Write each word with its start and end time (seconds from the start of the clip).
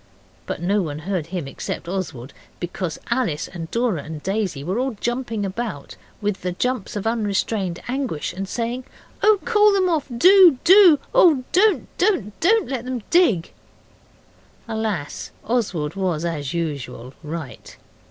But 0.47 0.63
no 0.63 0.81
one 0.81 0.97
heard 0.97 1.27
him 1.27 1.47
except 1.47 1.87
Oswald, 1.87 2.33
because 2.59 2.97
Alice 3.11 3.47
and 3.47 3.69
Dora 3.69 4.01
and 4.01 4.23
Daisy 4.23 4.63
were 4.63 4.79
all 4.79 4.95
jumping 4.99 5.45
about 5.45 5.95
with 6.21 6.41
the 6.41 6.53
jumps 6.53 6.95
of 6.95 7.05
unrestrained 7.05 7.79
anguish, 7.87 8.33
and 8.33 8.49
saying, 8.49 8.85
'Oh, 9.21 9.37
call 9.45 9.71
them 9.71 9.89
off! 9.89 10.07
Do! 10.17 10.57
do! 10.63 10.97
oh, 11.13 11.43
don't, 11.51 11.87
don't! 11.99 12.39
Don't 12.39 12.67
let 12.67 12.83
them 12.83 13.03
dig.' 13.11 13.53
Alas! 14.67 15.29
Oswald 15.45 15.93
was, 15.93 16.25
as 16.25 16.51
usual, 16.51 17.13
right. 17.21 17.77